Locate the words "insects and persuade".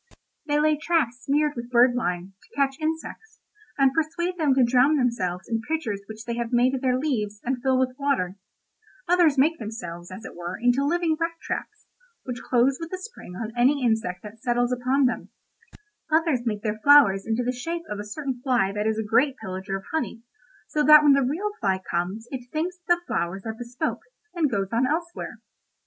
2.79-4.35